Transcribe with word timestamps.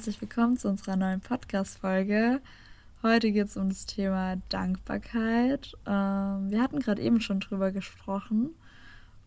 herzlich 0.00 0.22
willkommen 0.22 0.56
zu 0.56 0.66
unserer 0.66 0.96
neuen 0.96 1.20
Podcast-Folge. 1.20 2.40
Heute 3.02 3.32
geht 3.32 3.48
es 3.48 3.58
um 3.58 3.68
das 3.68 3.84
Thema 3.84 4.36
Dankbarkeit. 4.48 5.76
Ähm, 5.86 6.50
wir 6.50 6.62
hatten 6.62 6.78
gerade 6.78 7.02
eben 7.02 7.20
schon 7.20 7.40
drüber 7.40 7.70
gesprochen 7.70 8.54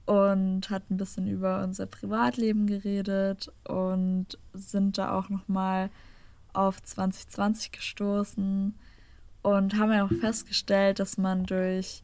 und 0.07 0.71
hatten 0.71 0.95
ein 0.95 0.97
bisschen 0.97 1.27
über 1.27 1.63
unser 1.63 1.85
Privatleben 1.85 2.65
geredet 2.65 3.51
und 3.65 4.39
sind 4.55 4.97
da 4.97 5.13
auch 5.15 5.29
nochmal 5.29 5.91
auf 6.53 6.81
2020 6.81 7.71
gestoßen 7.71 8.73
und 9.43 9.77
haben 9.77 9.91
ja 9.91 10.05
auch 10.05 10.19
festgestellt, 10.21 10.97
dass 10.97 11.19
man 11.19 11.45
durch 11.45 12.03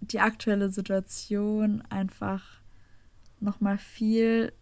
die 0.00 0.18
aktuelle 0.18 0.70
Situation 0.70 1.80
einfach 1.90 2.42
nochmal 3.38 3.78
viel 3.78 4.52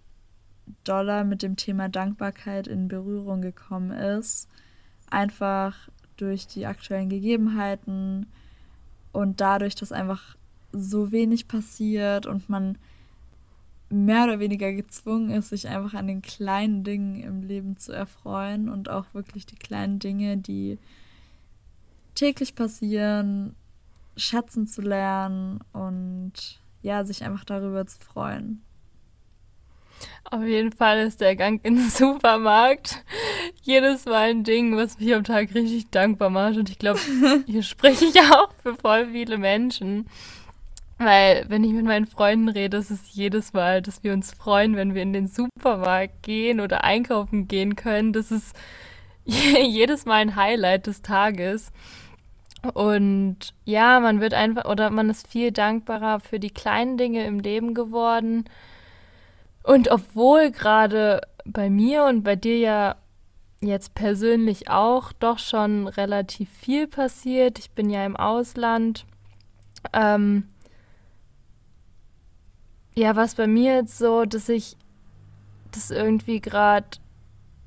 doller 0.84 1.24
mit 1.24 1.42
dem 1.42 1.56
Thema 1.56 1.88
Dankbarkeit 1.88 2.66
in 2.66 2.88
Berührung 2.88 3.42
gekommen 3.42 3.90
ist. 3.90 4.48
Einfach 5.10 5.88
durch 6.16 6.46
die 6.46 6.66
aktuellen 6.66 7.08
Gegebenheiten 7.08 8.26
und 9.12 9.40
dadurch, 9.40 9.74
dass 9.74 9.92
einfach 9.92 10.36
so 10.72 11.12
wenig 11.12 11.48
passiert 11.48 12.26
und 12.26 12.48
man 12.48 12.78
mehr 13.88 14.24
oder 14.24 14.40
weniger 14.40 14.72
gezwungen 14.72 15.30
ist, 15.30 15.50
sich 15.50 15.68
einfach 15.68 15.94
an 15.94 16.08
den 16.08 16.22
kleinen 16.22 16.82
Dingen 16.82 17.22
im 17.22 17.42
Leben 17.42 17.76
zu 17.76 17.92
erfreuen 17.92 18.68
und 18.68 18.88
auch 18.88 19.06
wirklich 19.14 19.46
die 19.46 19.56
kleinen 19.56 19.98
Dinge, 19.98 20.36
die 20.36 20.78
täglich 22.14 22.54
passieren, 22.54 23.54
schätzen 24.16 24.66
zu 24.66 24.82
lernen 24.82 25.60
und 25.72 26.60
ja, 26.82 27.04
sich 27.04 27.24
einfach 27.24 27.44
darüber 27.44 27.86
zu 27.86 28.00
freuen. 28.00 28.62
Auf 30.30 30.44
jeden 30.44 30.72
Fall 30.72 31.06
ist 31.06 31.20
der 31.20 31.36
Gang 31.36 31.60
in 31.64 31.76
den 31.76 31.90
Supermarkt 31.90 33.04
jedes 33.62 34.06
Mal 34.06 34.30
ein 34.30 34.44
Ding, 34.44 34.76
was 34.76 34.98
mich 34.98 35.14
am 35.14 35.24
Tag 35.24 35.54
richtig 35.54 35.90
dankbar 35.90 36.30
macht. 36.30 36.56
Und 36.56 36.68
ich 36.68 36.78
glaube, 36.78 37.00
hier 37.46 37.62
spreche 37.62 38.06
ich 38.06 38.20
auch 38.20 38.50
für 38.62 38.74
voll 38.74 39.08
viele 39.12 39.38
Menschen. 39.38 40.06
Weil, 40.98 41.44
wenn 41.48 41.62
ich 41.62 41.72
mit 41.72 41.84
meinen 41.84 42.06
Freunden 42.06 42.48
rede, 42.48 42.78
ist 42.78 42.90
es 42.90 43.14
jedes 43.14 43.52
Mal, 43.52 43.82
dass 43.82 44.02
wir 44.02 44.14
uns 44.14 44.32
freuen, 44.32 44.76
wenn 44.76 44.94
wir 44.94 45.02
in 45.02 45.12
den 45.12 45.28
Supermarkt 45.28 46.22
gehen 46.22 46.58
oder 46.58 46.84
einkaufen 46.84 47.48
gehen 47.48 47.76
können. 47.76 48.12
Das 48.12 48.32
ist 48.32 48.56
jedes 49.24 50.06
Mal 50.06 50.22
ein 50.22 50.36
Highlight 50.36 50.86
des 50.86 51.02
Tages. 51.02 51.70
Und 52.72 53.54
ja, 53.64 54.00
man 54.00 54.20
wird 54.20 54.34
einfach, 54.34 54.64
oder 54.64 54.90
man 54.90 55.10
ist 55.10 55.28
viel 55.28 55.52
dankbarer 55.52 56.20
für 56.20 56.40
die 56.40 56.50
kleinen 56.50 56.96
Dinge 56.96 57.24
im 57.26 57.40
Leben 57.40 57.74
geworden. 57.74 58.44
Und 59.66 59.90
obwohl 59.90 60.52
gerade 60.52 61.22
bei 61.44 61.70
mir 61.70 62.04
und 62.04 62.22
bei 62.22 62.36
dir 62.36 62.56
ja 62.56 62.96
jetzt 63.60 63.94
persönlich 63.94 64.70
auch 64.70 65.12
doch 65.12 65.40
schon 65.40 65.88
relativ 65.88 66.48
viel 66.50 66.86
passiert, 66.86 67.58
ich 67.58 67.72
bin 67.72 67.90
ja 67.90 68.06
im 68.06 68.16
Ausland, 68.16 69.06
ähm, 69.92 70.46
ja, 72.94 73.16
was 73.16 73.34
bei 73.34 73.48
mir 73.48 73.74
jetzt 73.74 73.98
so, 73.98 74.24
dass 74.24 74.48
ich 74.48 74.76
das 75.72 75.90
irgendwie 75.90 76.40
gerade 76.40 76.86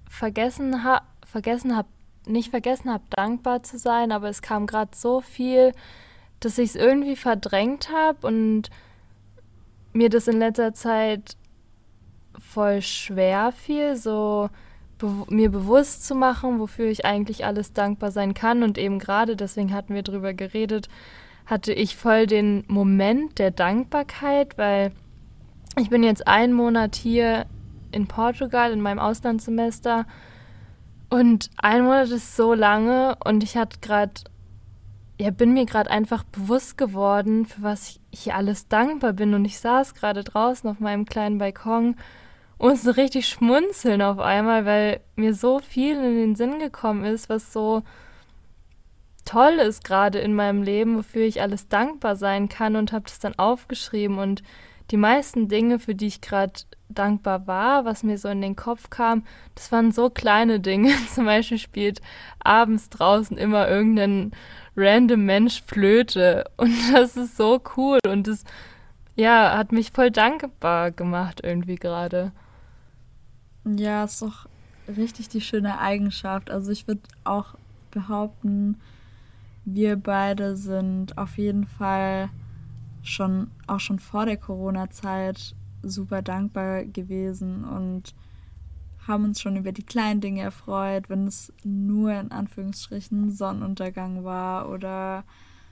vergessen 0.09 0.85
habe, 0.85 1.05
vergessen 1.25 1.75
habe, 1.75 1.89
nicht 2.25 2.49
vergessen 2.49 2.93
habe, 2.93 3.03
dankbar 3.09 3.61
zu 3.61 3.77
sein, 3.77 4.13
aber 4.13 4.29
es 4.29 4.41
kam 4.41 4.67
gerade 4.67 4.95
so 4.95 5.19
viel, 5.19 5.73
dass 6.39 6.59
ich 6.59 6.69
es 6.69 6.75
irgendwie 6.77 7.17
verdrängt 7.17 7.89
habe 7.91 8.25
und 8.25 8.69
mir 9.91 10.09
das 10.09 10.29
in 10.29 10.39
letzter 10.39 10.73
Zeit 10.73 11.35
voll 12.53 12.81
schwer 12.81 13.51
fiel, 13.51 13.95
so 13.95 14.49
be 14.97 15.07
mir 15.29 15.49
bewusst 15.49 16.05
zu 16.05 16.15
machen, 16.15 16.59
wofür 16.59 16.87
ich 16.87 17.05
eigentlich 17.05 17.45
alles 17.45 17.73
dankbar 17.73 18.11
sein 18.11 18.33
kann. 18.33 18.63
Und 18.63 18.77
eben 18.77 18.99
gerade, 18.99 19.35
deswegen 19.35 19.73
hatten 19.73 19.93
wir 19.93 20.03
drüber 20.03 20.33
geredet, 20.33 20.89
hatte 21.45 21.73
ich 21.73 21.95
voll 21.95 22.27
den 22.27 22.63
Moment 22.67 23.39
der 23.39 23.51
Dankbarkeit, 23.51 24.57
weil 24.57 24.91
ich 25.77 25.89
bin 25.89 26.03
jetzt 26.03 26.27
einen 26.27 26.53
Monat 26.53 26.95
hier 26.95 27.45
in 27.91 28.07
Portugal 28.07 28.71
in 28.71 28.81
meinem 28.81 28.99
Auslandssemester 28.99 30.05
und 31.09 31.49
ein 31.57 31.83
Monat 31.83 32.09
ist 32.09 32.35
so 32.35 32.53
lange 32.53 33.17
und 33.25 33.43
ich 33.43 33.57
hatte 33.57 33.79
gerade, 33.81 34.13
ja, 35.19 35.31
bin 35.31 35.53
mir 35.53 35.65
gerade 35.65 35.89
einfach 35.89 36.23
bewusst 36.23 36.77
geworden, 36.77 37.45
für 37.47 37.63
was 37.63 37.99
ich 38.11 38.23
hier 38.23 38.35
alles 38.35 38.67
dankbar 38.67 39.13
bin. 39.13 39.33
Und 39.33 39.45
ich 39.45 39.59
saß 39.59 39.95
gerade 39.95 40.23
draußen 40.23 40.69
auf 40.69 40.79
meinem 40.79 41.05
kleinen 41.05 41.39
Balkon 41.39 41.95
musste 42.59 42.97
richtig 42.97 43.27
schmunzeln 43.27 44.01
auf 44.01 44.19
einmal, 44.19 44.65
weil 44.65 44.99
mir 45.15 45.33
so 45.33 45.59
viel 45.59 45.95
in 45.95 46.15
den 46.15 46.35
Sinn 46.35 46.59
gekommen 46.59 47.05
ist, 47.05 47.29
was 47.29 47.51
so 47.51 47.83
toll 49.25 49.53
ist 49.53 49.83
gerade 49.83 50.19
in 50.19 50.33
meinem 50.33 50.63
Leben, 50.63 50.97
wofür 50.97 51.23
ich 51.23 51.41
alles 51.41 51.67
dankbar 51.67 52.15
sein 52.15 52.49
kann 52.49 52.75
und 52.75 52.91
habe 52.91 53.05
das 53.05 53.19
dann 53.19 53.37
aufgeschrieben 53.37 54.19
und 54.19 54.43
die 54.91 54.97
meisten 54.97 55.47
Dinge, 55.47 55.77
für 55.77 55.93
die 55.93 56.07
ich 56.07 56.21
gerade 56.21 56.53
dankbar 56.89 57.45
war, 57.45 57.85
was 57.85 58.03
mir 58.03 58.17
so 58.17 58.27
in 58.27 58.41
den 58.41 58.55
Kopf 58.55 58.89
kam, 58.89 59.23
das 59.53 59.71
waren 59.71 59.91
so 59.91 60.09
kleine 60.09 60.59
Dinge. 60.59 60.91
Zum 61.13 61.25
Beispiel 61.25 61.59
spielt 61.59 62.01
abends 62.39 62.89
draußen 62.89 63.37
immer 63.37 63.69
irgendein 63.69 64.31
random 64.75 65.25
Mensch 65.25 65.61
Flöte 65.61 66.45
und 66.57 66.73
das 66.91 67.15
ist 67.17 67.37
so 67.37 67.61
cool 67.77 67.99
und 68.07 68.27
das 68.27 68.43
ja, 69.15 69.57
hat 69.57 69.71
mich 69.71 69.91
voll 69.91 70.11
dankbar 70.11 70.91
gemacht 70.91 71.41
irgendwie 71.43 71.75
gerade. 71.75 72.31
Ja, 73.77 74.03
ist 74.03 74.21
doch 74.21 74.47
richtig 74.87 75.29
die 75.29 75.41
schöne 75.41 75.79
Eigenschaft. 75.79 76.49
Also 76.49 76.71
ich 76.71 76.87
würde 76.87 77.01
auch 77.23 77.55
behaupten, 77.91 78.77
wir 79.65 79.95
beide 79.97 80.55
sind 80.55 81.17
auf 81.17 81.37
jeden 81.37 81.67
Fall 81.67 82.29
schon 83.03 83.51
auch 83.67 83.79
schon 83.79 83.99
vor 83.99 84.25
der 84.25 84.37
Corona-Zeit 84.37 85.55
super 85.81 86.21
dankbar 86.21 86.85
gewesen 86.85 87.63
und 87.63 88.13
haben 89.07 89.25
uns 89.25 89.41
schon 89.41 89.55
über 89.55 89.71
die 89.71 89.83
kleinen 89.83 90.21
Dinge 90.21 90.41
erfreut, 90.41 91.09
wenn 91.09 91.27
es 91.27 91.53
nur 91.63 92.13
in 92.13 92.31
Anführungsstrichen 92.31 93.31
Sonnenuntergang 93.31 94.23
war 94.23 94.69
oder 94.69 95.23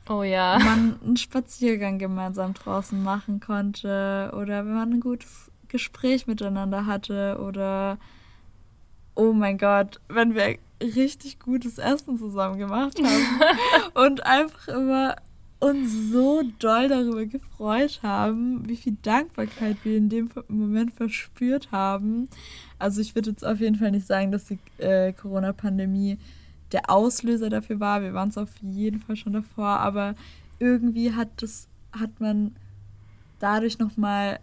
oh 0.09 0.23
ja. 0.23 0.57
man 0.59 0.99
einen 1.03 1.17
Spaziergang 1.17 1.99
gemeinsam 1.99 2.53
draußen 2.53 3.01
machen 3.01 3.39
konnte 3.39 4.31
oder 4.35 4.65
wenn 4.65 4.73
man 4.73 4.93
ein 4.93 4.99
gutes 4.99 5.51
Gespräch 5.69 6.28
miteinander 6.28 6.85
hatte 6.85 7.39
oder 7.41 7.97
oh 9.16 9.33
mein 9.33 9.57
Gott, 9.57 10.00
wenn 10.07 10.35
wir 10.35 10.57
richtig 10.81 11.39
gutes 11.39 11.79
Essen 11.79 12.17
zusammen 12.17 12.57
gemacht 12.57 13.00
haben 13.01 13.41
und 14.06 14.25
einfach 14.25 14.67
immer 14.67 15.16
uns 15.59 16.11
so 16.11 16.44
doll 16.59 16.88
darüber 16.88 17.25
gefreut 17.25 18.01
haben, 18.03 18.67
wie 18.69 18.75
viel 18.75 18.95
Dankbarkeit 19.01 19.77
wir 19.83 19.97
in 19.97 20.09
dem 20.09 20.29
Moment 20.47 20.94
verspürt 20.94 21.72
haben. 21.72 22.29
Also 22.77 23.01
ich 23.01 23.16
würde 23.16 23.31
jetzt 23.31 23.44
auf 23.44 23.59
jeden 23.59 23.75
Fall 23.75 23.91
nicht 23.91 24.06
sagen, 24.06 24.31
dass 24.31 24.45
die 24.45 24.59
äh, 24.77 25.13
Corona-Pandemie 25.13 26.19
der 26.72 26.89
Auslöser 26.89 27.50
dafür 27.50 27.79
war. 27.79 28.03
Wir 28.03 28.13
waren 28.13 28.29
es 28.29 28.38
auf 28.38 28.51
jeden 28.61 29.00
Fall 29.00 29.16
schon 29.16 29.33
davor, 29.33 29.79
aber 29.79 30.13
irgendwie 30.59 31.13
hat 31.13 31.29
das 31.38 31.67
hat 31.91 32.19
man 32.19 32.56
dadurch 33.39 33.79
noch 33.79 33.97
mal 33.97 34.39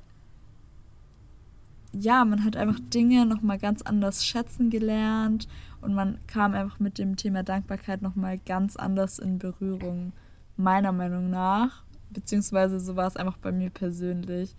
ja, 1.94 2.24
man 2.24 2.44
hat 2.44 2.56
einfach 2.56 2.80
Dinge 2.80 3.24
nochmal 3.26 3.58
ganz 3.58 3.82
anders 3.82 4.26
schätzen 4.26 4.70
gelernt 4.70 5.48
und 5.80 5.94
man 5.94 6.18
kam 6.26 6.54
einfach 6.54 6.80
mit 6.80 6.98
dem 6.98 7.16
Thema 7.16 7.42
Dankbarkeit 7.42 8.02
nochmal 8.02 8.38
ganz 8.38 8.76
anders 8.76 9.18
in 9.18 9.38
Berührung, 9.38 10.12
meiner 10.56 10.92
Meinung 10.92 11.30
nach. 11.30 11.82
Beziehungsweise 12.10 12.80
so 12.80 12.96
war 12.96 13.06
es 13.06 13.16
einfach 13.16 13.36
bei 13.38 13.52
mir 13.52 13.70
persönlich. 13.70 14.54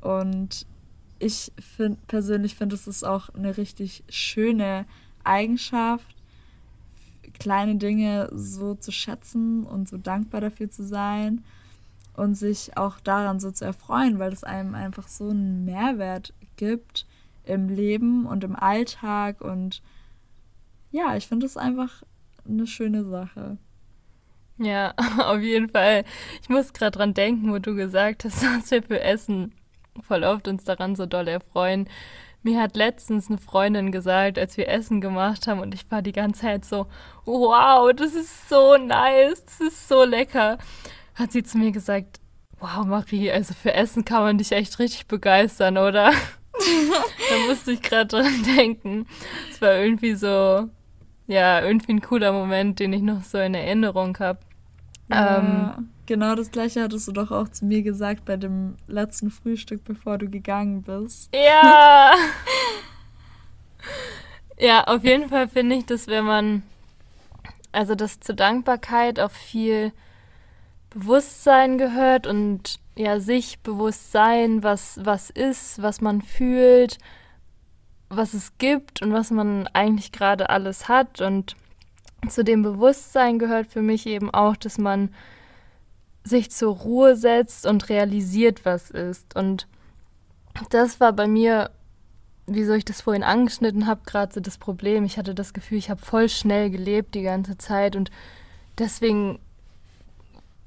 Und 0.00 0.66
ich 1.18 1.52
find, 1.58 2.06
persönlich 2.06 2.56
finde, 2.56 2.74
es 2.74 2.86
ist 2.86 3.04
auch 3.04 3.30
eine 3.30 3.56
richtig 3.56 4.04
schöne 4.08 4.84
Eigenschaft, 5.24 6.14
kleine 7.38 7.76
Dinge 7.76 8.28
so 8.32 8.74
zu 8.74 8.92
schätzen 8.92 9.64
und 9.64 9.88
so 9.88 9.96
dankbar 9.96 10.40
dafür 10.40 10.70
zu 10.70 10.84
sein 10.84 11.42
und 12.16 12.34
sich 12.34 12.76
auch 12.76 13.00
daran 13.00 13.40
so 13.40 13.50
zu 13.50 13.64
erfreuen, 13.64 14.18
weil 14.18 14.32
es 14.32 14.44
einem 14.44 14.74
einfach 14.74 15.08
so 15.08 15.30
einen 15.30 15.64
Mehrwert 15.64 16.32
gibt 16.56 17.06
im 17.44 17.68
Leben 17.68 18.26
und 18.26 18.44
im 18.44 18.56
Alltag. 18.56 19.40
Und 19.40 19.82
ja, 20.90 21.16
ich 21.16 21.26
finde 21.26 21.46
es 21.46 21.56
einfach 21.56 22.02
eine 22.46 22.66
schöne 22.66 23.04
Sache. 23.04 23.58
Ja, 24.58 24.94
auf 25.18 25.40
jeden 25.40 25.68
Fall. 25.68 26.04
Ich 26.42 26.48
muss 26.48 26.72
gerade 26.72 26.96
dran 26.98 27.14
denken, 27.14 27.52
wo 27.52 27.58
du 27.58 27.74
gesagt 27.74 28.24
hast, 28.24 28.42
dass 28.42 28.70
wir 28.70 28.82
für 28.82 29.00
Essen 29.00 29.52
voll 30.02 30.24
oft 30.24 30.48
uns 30.48 30.64
daran 30.64 30.96
so 30.96 31.06
doll 31.06 31.28
erfreuen. 31.28 31.88
Mir 32.42 32.60
hat 32.60 32.76
letztens 32.76 33.28
eine 33.28 33.38
Freundin 33.38 33.90
gesagt, 33.90 34.38
als 34.38 34.58
wir 34.58 34.68
Essen 34.68 35.00
gemacht 35.00 35.46
haben 35.46 35.60
und 35.60 35.74
ich 35.74 35.90
war 35.90 36.02
die 36.02 36.12
ganze 36.12 36.42
Zeit 36.42 36.64
so, 36.66 36.86
wow, 37.24 37.90
das 37.94 38.14
ist 38.14 38.50
so 38.50 38.76
nice, 38.76 39.44
das 39.46 39.60
ist 39.60 39.88
so 39.88 40.04
lecker, 40.04 40.58
hat 41.14 41.32
sie 41.32 41.42
zu 41.42 41.56
mir 41.56 41.72
gesagt, 41.72 42.20
wow 42.60 42.84
Marie, 42.84 43.30
also 43.30 43.54
für 43.54 43.72
Essen 43.72 44.04
kann 44.04 44.22
man 44.22 44.36
dich 44.36 44.52
echt 44.52 44.78
richtig 44.78 45.06
begeistern, 45.06 45.78
oder? 45.78 46.12
da 47.30 47.46
musste 47.48 47.72
ich 47.72 47.82
gerade 47.82 48.06
dran 48.06 48.42
denken. 48.56 49.06
Es 49.50 49.60
war 49.60 49.74
irgendwie 49.76 50.14
so, 50.14 50.68
ja, 51.26 51.60
irgendwie 51.62 51.92
ein 51.92 52.00
cooler 52.00 52.32
Moment, 52.32 52.80
den 52.80 52.92
ich 52.92 53.02
noch 53.02 53.22
so 53.22 53.38
in 53.38 53.54
Erinnerung 53.54 54.18
habe. 54.18 54.40
Ja, 55.08 55.38
ähm, 55.38 55.90
genau 56.06 56.34
das 56.34 56.50
gleiche 56.50 56.82
hattest 56.82 57.08
du 57.08 57.12
doch 57.12 57.30
auch 57.30 57.48
zu 57.48 57.64
mir 57.64 57.82
gesagt 57.82 58.24
bei 58.24 58.36
dem 58.36 58.76
letzten 58.86 59.30
Frühstück, 59.30 59.84
bevor 59.84 60.18
du 60.18 60.28
gegangen 60.28 60.82
bist. 60.82 61.34
Ja. 61.34 62.12
ja, 64.58 64.84
auf 64.84 65.04
jeden 65.04 65.28
Fall 65.28 65.48
finde 65.48 65.76
ich, 65.76 65.86
dass 65.86 66.06
wenn 66.06 66.24
man, 66.24 66.62
also 67.72 67.94
dass 67.94 68.20
zur 68.20 68.34
Dankbarkeit 68.34 69.20
auch 69.20 69.30
viel 69.30 69.92
Bewusstsein 70.90 71.76
gehört 71.76 72.26
und 72.26 72.78
ja, 72.96 73.18
sich 73.20 73.60
bewusst 73.60 74.12
sein, 74.12 74.62
was, 74.62 75.00
was 75.02 75.30
ist, 75.30 75.82
was 75.82 76.00
man 76.00 76.22
fühlt, 76.22 76.98
was 78.08 78.34
es 78.34 78.56
gibt 78.58 79.02
und 79.02 79.12
was 79.12 79.30
man 79.30 79.66
eigentlich 79.68 80.12
gerade 80.12 80.50
alles 80.50 80.88
hat. 80.88 81.20
Und 81.20 81.56
zu 82.28 82.44
dem 82.44 82.62
Bewusstsein 82.62 83.38
gehört 83.38 83.66
für 83.66 83.82
mich 83.82 84.06
eben 84.06 84.32
auch, 84.32 84.56
dass 84.56 84.78
man 84.78 85.10
sich 86.22 86.50
zur 86.50 86.74
Ruhe 86.74 87.16
setzt 87.16 87.66
und 87.66 87.88
realisiert, 87.88 88.64
was 88.64 88.90
ist. 88.90 89.36
Und 89.36 89.66
das 90.70 91.00
war 91.00 91.12
bei 91.12 91.26
mir, 91.26 91.70
wieso 92.46 92.74
ich 92.74 92.84
das 92.84 93.02
vorhin 93.02 93.24
angeschnitten 93.24 93.86
habe, 93.86 94.02
gerade 94.06 94.32
so 94.32 94.40
das 94.40 94.56
Problem. 94.56 95.04
Ich 95.04 95.18
hatte 95.18 95.34
das 95.34 95.52
Gefühl, 95.52 95.78
ich 95.78 95.90
habe 95.90 96.00
voll 96.00 96.28
schnell 96.28 96.70
gelebt 96.70 97.14
die 97.14 97.22
ganze 97.22 97.58
Zeit 97.58 97.96
und 97.96 98.10
deswegen 98.78 99.38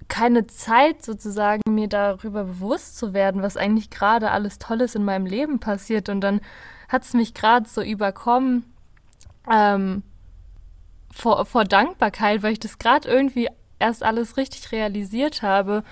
keine 0.08 0.48
Zeit 0.48 1.04
sozusagen, 1.04 1.62
mir 1.70 1.88
darüber 1.88 2.46
bewusst 2.46 2.98
zu 2.98 3.14
werden, 3.14 3.42
was 3.42 3.58
eigentlich 3.58 3.90
gerade 3.90 4.32
alles 4.32 4.60
Tolles 4.60 4.96
in 4.96 5.04
meinem 5.04 5.26
Leben 5.26 5.60
passiert. 5.60 6.10
Und 6.10 6.22
dann 6.22 6.42
hat 6.90 7.04
es 7.04 7.14
mich 7.14 7.34
gerade 7.34 7.68
so 7.68 7.82
überkommen 7.82 8.66
ähm, 9.50 10.04
vor, 11.12 11.46
vor 11.46 11.66
Dankbarkeit, 11.66 12.44
weil 12.44 12.54
ich 12.54 12.60
das 12.60 12.80
gerade 12.80 13.08
irgendwie 13.08 13.50
erst 13.80 14.04
alles 14.04 14.38
richtig 14.38 14.72
realisiert 14.72 15.42
habe 15.42 15.84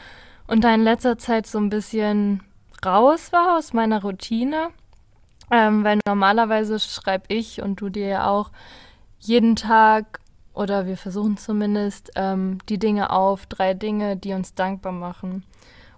und 0.48 0.64
da 0.64 0.74
in 0.74 0.84
letzter 0.84 1.18
Zeit 1.18 1.48
so 1.48 1.58
ein 1.58 1.70
bisschen 1.70 2.42
raus 2.86 3.32
war 3.32 3.58
aus 3.58 3.74
meiner 3.74 4.02
Routine. 4.02 4.70
Ähm, 5.52 5.84
weil 5.84 6.00
normalerweise 6.08 6.80
schreibe 6.80 7.26
ich 7.28 7.62
und 7.62 7.80
du 7.80 7.90
dir 7.90 8.08
ja 8.08 8.28
auch 8.28 8.50
jeden 9.20 9.56
Tag 9.56 10.20
oder 10.56 10.88
wir 10.88 10.98
versuchen 10.98 11.38
zumindest 11.38 12.12
ähm, 12.16 12.60
die 12.70 12.80
Dinge 12.80 13.10
auf, 13.10 13.46
drei 13.46 13.74
Dinge, 13.74 14.16
die 14.18 14.34
uns 14.34 14.54
dankbar 14.54 14.92
machen. 14.92 15.44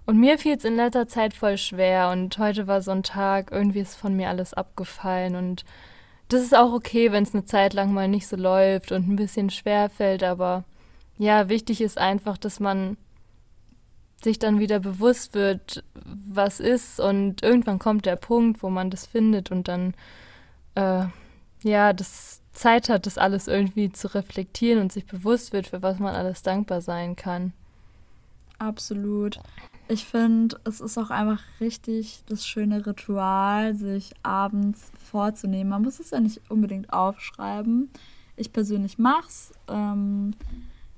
Und 0.04 0.18
mir 0.18 0.38
fiel 0.38 0.56
es 0.56 0.64
in 0.64 0.76
letzter 0.76 1.06
Zeit 1.06 1.34
voll 1.34 1.58
schwer 1.58 2.10
und 2.10 2.38
heute 2.38 2.66
war 2.66 2.80
so 2.80 2.90
ein 2.90 3.02
Tag, 3.02 3.50
irgendwie 3.52 3.80
ist 3.80 3.94
von 3.94 4.16
mir 4.16 4.28
alles 4.28 4.54
abgefallen 4.54 5.36
und 5.36 5.64
das 6.28 6.42
ist 6.42 6.56
auch 6.56 6.72
okay, 6.72 7.12
wenn 7.12 7.22
es 7.22 7.34
eine 7.34 7.44
Zeit 7.44 7.74
lang 7.74 7.92
mal 7.92 8.08
nicht 8.08 8.26
so 8.26 8.36
läuft 8.36 8.92
und 8.92 9.08
ein 9.08 9.16
bisschen 9.16 9.50
schwer 9.50 9.90
fällt, 9.90 10.22
aber 10.22 10.64
ja, 11.18 11.48
wichtig 11.48 11.80
ist 11.80 11.98
einfach, 11.98 12.38
dass 12.38 12.60
man 12.60 12.96
sich 14.22 14.38
dann 14.38 14.58
wieder 14.58 14.80
bewusst 14.80 15.34
wird, 15.34 15.84
was 15.94 16.58
ist 16.58 17.00
und 17.00 17.42
irgendwann 17.42 17.78
kommt 17.78 18.06
der 18.06 18.16
Punkt, 18.16 18.62
wo 18.62 18.70
man 18.70 18.90
das 18.90 19.06
findet 19.06 19.50
und 19.50 19.68
dann 19.68 19.94
äh, 20.74 21.04
ja, 21.62 21.92
das 21.92 22.40
Zeit 22.58 22.88
hat, 22.88 23.06
das 23.06 23.18
alles 23.18 23.48
irgendwie 23.48 23.90
zu 23.90 24.14
reflektieren 24.14 24.80
und 24.80 24.92
sich 24.92 25.06
bewusst 25.06 25.52
wird, 25.52 25.68
für 25.68 25.82
was 25.82 25.98
man 25.98 26.14
alles 26.14 26.42
dankbar 26.42 26.80
sein 26.80 27.16
kann. 27.16 27.52
Absolut. 28.58 29.38
Ich 29.86 30.04
finde, 30.04 30.60
es 30.64 30.80
ist 30.80 30.98
auch 30.98 31.10
einfach 31.10 31.40
richtig 31.60 32.22
das 32.26 32.46
schöne 32.46 32.84
Ritual, 32.84 33.74
sich 33.74 34.12
abends 34.22 34.90
vorzunehmen. 34.98 35.70
Man 35.70 35.82
muss 35.82 36.00
es 36.00 36.10
ja 36.10 36.20
nicht 36.20 36.40
unbedingt 36.50 36.92
aufschreiben. 36.92 37.88
Ich 38.36 38.52
persönlich 38.52 38.98
mach's, 38.98 39.52
ähm, 39.68 40.34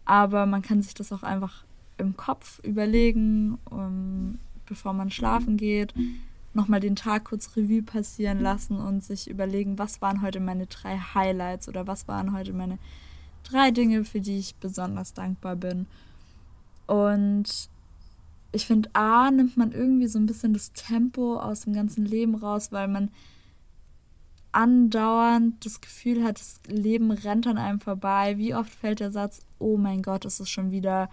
aber 0.05 0.47
man 0.47 0.63
kann 0.63 0.83
sich 0.83 0.95
das 0.95 1.13
auch 1.13 1.23
einfach 1.23 1.65
im 1.99 2.17
Kopf 2.17 2.61
überlegen, 2.65 3.59
um, 3.71 4.39
bevor 4.67 4.93
man 4.93 5.11
schlafen 5.11 5.57
geht 5.57 5.95
nochmal 6.53 6.81
den 6.81 6.97
Tag 6.97 7.25
kurz 7.25 7.57
Revue 7.57 7.83
passieren 7.83 8.41
lassen 8.41 8.79
und 8.79 9.05
sich 9.05 9.31
überlegen, 9.31 9.79
was 9.79 10.03
waren 10.03 10.23
heute 10.23 10.41
meine 10.41 10.67
drei 10.67 10.99
Highlights 10.99 11.69
oder 11.69 11.87
was 11.87 12.09
waren 12.09 12.33
heute 12.33 12.53
meine 12.53 12.79
drei 13.45 13.71
Dinge, 13.71 14.05
für 14.05 14.21
die 14.21 14.39
ich 14.39 14.57
besonders 14.57 15.15
dankbar 15.15 15.57
bin. 15.57 15.87
Und 16.87 17.69
ich 18.53 18.67
finde, 18.67 18.91
A, 18.95 19.31
nimmt 19.31 19.57
man 19.57 19.73
irgendwie 19.73 20.09
so 20.09 20.19
ein 20.19 20.27
bisschen 20.27 20.53
das 20.53 20.73
Tempo 20.73 21.39
aus 21.39 21.63
dem 21.63 21.73
ganzen 21.73 22.05
Leben 22.05 22.35
raus, 22.35 22.73
weil 22.73 22.89
man 22.89 23.11
andauernd 24.53 25.65
das 25.65 25.81
Gefühl 25.81 26.25
hat, 26.25 26.41
das 26.41 26.61
Leben 26.67 27.13
rennt 27.13 27.47
an 27.47 27.59
einem 27.59 27.79
vorbei. 27.79 28.37
Wie 28.39 28.55
oft 28.55 28.73
fällt 28.73 28.99
der 28.99 29.13
Satz, 29.13 29.43
oh 29.61 29.77
mein 29.77 30.03
Gott, 30.03 30.25
es 30.25 30.41
ist 30.41 30.51
schon 30.51 30.73
wieder 30.73 31.09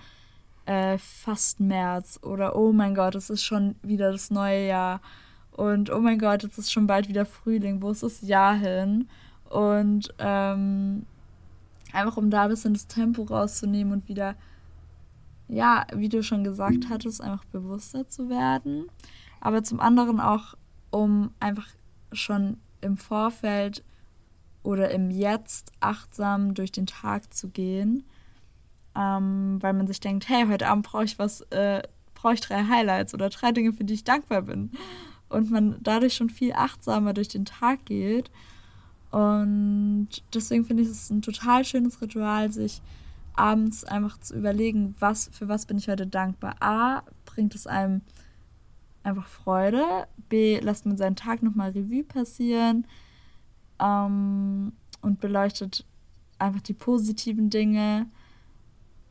äh, 0.66 0.98
fast 0.98 1.60
März 1.60 2.20
oder 2.24 2.56
oh 2.56 2.74
mein 2.74 2.96
Gott, 2.96 3.14
es 3.14 3.30
ist 3.30 3.44
schon 3.44 3.76
wieder 3.84 4.12
das 4.12 4.32
neue 4.32 4.68
Jahr 4.68 5.02
und 5.58 5.90
oh 5.90 6.00
mein 6.00 6.20
Gott, 6.20 6.44
jetzt 6.44 6.60
ist 6.60 6.72
schon 6.72 6.86
bald 6.86 7.10
wieder 7.10 7.26
Frühling, 7.26 7.82
wo 7.82 7.90
ist 7.90 8.04
das 8.04 8.22
Jahr 8.22 8.56
hin? 8.56 9.10
Und 9.50 10.14
ähm, 10.20 11.08
einfach 11.92 12.16
um 12.16 12.30
da 12.30 12.44
ein 12.44 12.50
bisschen 12.50 12.74
das 12.74 12.86
Tempo 12.86 13.24
rauszunehmen 13.24 13.92
und 13.92 14.08
wieder, 14.08 14.36
ja, 15.48 15.88
wie 15.96 16.10
du 16.10 16.22
schon 16.22 16.44
gesagt 16.44 16.90
hattest, 16.92 17.22
einfach 17.22 17.44
bewusster 17.46 18.08
zu 18.08 18.30
werden. 18.30 18.86
Aber 19.42 19.64
zum 19.64 19.80
anderen 19.80 20.20
auch, 20.20 20.54
um 20.92 21.32
einfach 21.40 21.68
schon 22.12 22.58
im 22.82 22.96
Vorfeld 22.96 23.84
oder 24.62 24.92
im 24.92 25.10
Jetzt 25.10 25.72
achtsam 25.80 26.54
durch 26.54 26.72
den 26.72 26.86
Tag 26.86 27.34
zu 27.34 27.50
gehen. 27.50 28.04
Ähm, 28.96 29.58
weil 29.62 29.74
man 29.74 29.88
sich 29.88 30.00
denkt, 30.00 30.30
hey, 30.30 30.46
heute 30.48 30.68
Abend 30.68 30.86
brauche 30.86 31.06
ich 31.06 31.18
was, 31.18 31.42
äh, 31.50 31.82
brauche 32.14 32.36
ich 32.36 32.42
drei 32.42 32.64
Highlights 32.64 33.16
oder 33.16 33.30
drei 33.30 33.52
Dinge, 33.52 33.74
für 33.74 33.86
die 33.86 33.96
ich 33.96 34.04
dankbar 34.04 34.44
bin 34.44 34.70
und 35.30 35.52
man 35.52 35.78
dadurch 35.82 36.16
schon 36.16 36.30
viel 36.30 36.54
achtsamer 36.54 37.14
durch 37.14 37.28
den 37.28 37.46
Tag 37.46 37.86
geht. 37.86 38.32
Und 39.12 40.10
deswegen 40.34 40.66
finde 40.66 40.84
ich 40.84 40.90
es 40.90 41.10
ein 41.10 41.22
total 41.22 41.64
schönes 41.64 42.02
Ritual, 42.02 42.52
sich 42.52 42.82
abends 43.36 43.84
einfach 43.84 44.20
zu 44.20 44.36
überlegen, 44.36 44.96
was 45.00 45.30
für 45.32 45.48
was 45.48 45.66
bin 45.66 45.78
ich 45.78 45.88
heute 45.88 46.08
dankbar. 46.08 46.56
A, 46.60 47.04
bringt 47.26 47.56
es 47.56 47.68
einem 47.68 48.02
einfach 49.04 49.28
Freude. 49.28 50.08
B, 50.30 50.60
lässt 50.60 50.86
man 50.86 50.98
seinen 50.98 51.16
Tag 51.16 51.44
nochmal 51.44 51.72
Revue 51.72 52.04
passieren 52.04 52.86
ähm, 53.80 54.74
und 55.02 55.20
beleuchtet 55.20 55.86
einfach 56.40 56.62
die 56.62 56.74
positiven 56.74 57.50
Dinge. 57.50 58.08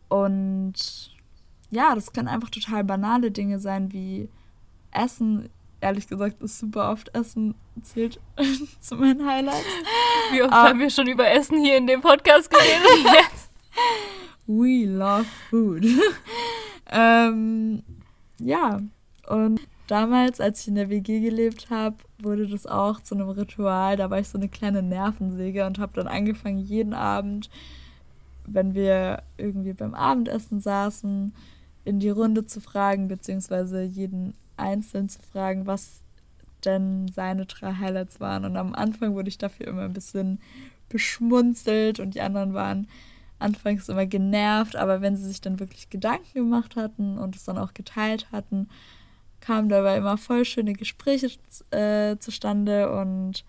Und 0.08 1.16
ja, 1.70 1.94
das 1.94 2.12
können 2.12 2.28
einfach 2.28 2.50
total 2.50 2.84
banale 2.84 3.30
Dinge 3.30 3.58
sein, 3.58 3.92
wie 3.92 4.28
Essen 4.92 5.48
ehrlich 5.80 6.08
gesagt 6.08 6.42
ist 6.42 6.58
super 6.58 6.90
oft 6.90 7.14
Essen 7.14 7.54
zählt 7.82 8.20
zu 8.80 8.96
meinen 8.96 9.26
Highlights. 9.26 9.66
Wie 10.32 10.42
oft 10.42 10.52
um, 10.52 10.58
haben 10.58 10.78
wir 10.78 10.90
schon 10.90 11.08
über 11.08 11.30
Essen 11.30 11.58
hier 11.62 11.76
in 11.76 11.86
dem 11.86 12.00
Podcast 12.00 12.50
geredet 12.50 13.04
jetzt? 13.04 13.50
We 14.46 14.86
love 14.86 15.26
food. 15.50 15.84
ähm, 16.90 17.82
ja, 18.38 18.80
und 19.28 19.60
damals, 19.86 20.40
als 20.40 20.60
ich 20.60 20.68
in 20.68 20.76
der 20.76 20.88
WG 20.88 21.20
gelebt 21.20 21.68
habe, 21.70 21.96
wurde 22.18 22.46
das 22.46 22.66
auch 22.66 23.00
zu 23.00 23.14
einem 23.14 23.28
Ritual. 23.28 23.96
Da 23.96 24.10
war 24.10 24.18
ich 24.18 24.28
so 24.28 24.38
eine 24.38 24.48
kleine 24.48 24.82
Nervensäge 24.82 25.66
und 25.66 25.78
habe 25.78 25.94
dann 25.94 26.06
angefangen, 26.06 26.58
jeden 26.58 26.94
Abend, 26.94 27.50
wenn 28.46 28.74
wir 28.74 29.22
irgendwie 29.36 29.72
beim 29.72 29.94
Abendessen 29.94 30.60
saßen, 30.60 31.34
in 31.84 32.00
die 32.00 32.10
Runde 32.10 32.46
zu 32.46 32.60
fragen, 32.60 33.08
beziehungsweise 33.08 33.82
jeden 33.82 34.34
einzeln 34.56 35.08
zu 35.08 35.20
fragen, 35.22 35.66
was 35.66 36.02
denn 36.64 37.08
seine 37.08 37.46
drei 37.46 37.74
Highlights 37.74 38.20
waren. 38.20 38.44
Und 38.44 38.56
am 38.56 38.74
Anfang 38.74 39.14
wurde 39.14 39.28
ich 39.28 39.38
dafür 39.38 39.68
immer 39.68 39.82
ein 39.82 39.92
bisschen 39.92 40.40
beschmunzelt 40.88 42.00
und 42.00 42.14
die 42.14 42.20
anderen 42.20 42.54
waren 42.54 42.88
anfangs 43.38 43.88
immer 43.88 44.06
genervt, 44.06 44.76
aber 44.76 45.00
wenn 45.00 45.16
sie 45.16 45.26
sich 45.26 45.40
dann 45.40 45.60
wirklich 45.60 45.90
Gedanken 45.90 46.32
gemacht 46.34 46.76
hatten 46.76 47.18
und 47.18 47.36
es 47.36 47.44
dann 47.44 47.58
auch 47.58 47.74
geteilt 47.74 48.30
hatten, 48.32 48.68
kamen 49.40 49.68
dabei 49.68 49.98
immer 49.98 50.16
voll 50.16 50.44
schöne 50.44 50.72
Gespräche 50.72 51.30
äh, 51.70 52.16
zustande 52.18 52.90
und 52.98 53.44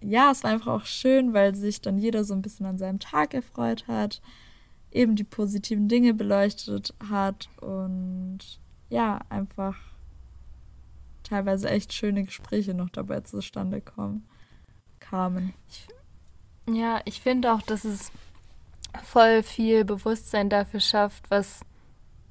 ja, 0.00 0.30
es 0.30 0.44
war 0.44 0.52
einfach 0.52 0.72
auch 0.72 0.84
schön, 0.84 1.34
weil 1.34 1.54
sich 1.54 1.80
dann 1.80 1.98
jeder 1.98 2.22
so 2.22 2.34
ein 2.34 2.42
bisschen 2.42 2.66
an 2.66 2.78
seinem 2.78 3.00
Tag 3.00 3.34
erfreut 3.34 3.88
hat, 3.88 4.20
eben 4.92 5.16
die 5.16 5.24
positiven 5.24 5.88
Dinge 5.88 6.14
beleuchtet 6.14 6.94
hat 7.10 7.48
und 7.60 8.60
ja, 8.88 9.20
einfach 9.28 9.76
teilweise 11.22 11.68
echt 11.68 11.92
schöne 11.92 12.24
Gespräche 12.24 12.74
noch 12.74 12.90
dabei 12.90 13.20
zustande 13.20 13.80
kommen, 13.80 14.26
kamen. 15.00 15.54
Ja, 16.68 17.00
ich 17.04 17.20
finde 17.20 17.52
auch, 17.52 17.62
dass 17.62 17.84
es 17.84 18.12
voll 19.02 19.42
viel 19.42 19.84
Bewusstsein 19.84 20.48
dafür 20.48 20.80
schafft, 20.80 21.30
was 21.30 21.60